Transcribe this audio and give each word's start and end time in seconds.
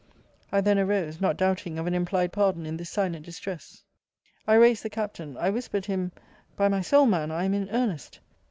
I 0.51 0.61
then 0.61 0.79
arose, 0.79 1.21
not 1.21 1.37
doubting 1.37 1.77
of 1.77 1.85
an 1.85 1.93
implied 1.93 2.33
pardon 2.33 2.65
in 2.65 2.75
this 2.75 2.89
silent 2.89 3.23
distress. 3.23 3.83
I 4.47 4.55
raised 4.55 4.81
the 4.81 4.89
Captain. 4.89 5.37
I 5.37 5.51
whispered 5.51 5.85
him 5.85 6.11
by 6.57 6.69
my 6.69 6.81
soul, 6.81 7.05
man, 7.05 7.29
I 7.29 7.43
am 7.43 7.53
in 7.53 7.69
earnest. 7.69 8.19